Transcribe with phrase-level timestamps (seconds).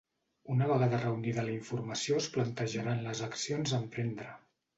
[0.51, 4.33] Una vegada reunida la informació es plantejaran les accions a emprendre.